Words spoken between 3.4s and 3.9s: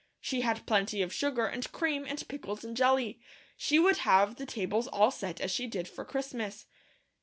She